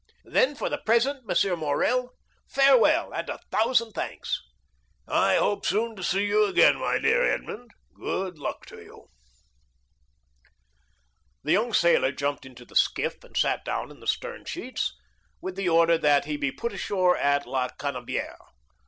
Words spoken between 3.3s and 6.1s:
thousand thanks!" "I hope soon to